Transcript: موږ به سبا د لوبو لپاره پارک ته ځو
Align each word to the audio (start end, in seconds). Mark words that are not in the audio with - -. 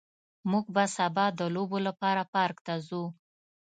موږ 0.51 0.65
به 0.75 0.83
سبا 0.97 1.25
د 1.39 1.41
لوبو 1.55 1.77
لپاره 1.87 2.21
پارک 2.33 2.57
ته 2.65 2.73
ځو 2.87 3.03